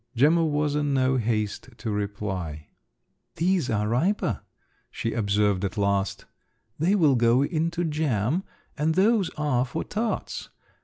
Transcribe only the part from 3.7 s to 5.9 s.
riper," she observed at